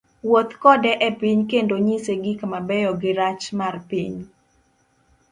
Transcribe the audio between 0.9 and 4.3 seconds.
epiny kendo nyise gik mabeyo girach mar piny.